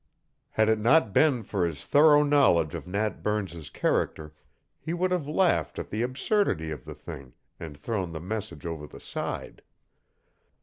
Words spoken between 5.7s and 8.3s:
at the absurdity of the thing and thrown the